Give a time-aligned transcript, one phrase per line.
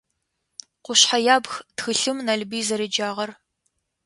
[0.83, 3.31] «Къушъхьэ ябг» тхылъым Налбый зэреджагъэр.